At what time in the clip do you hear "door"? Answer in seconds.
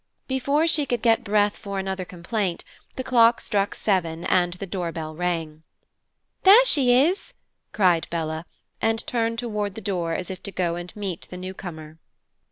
9.79-10.13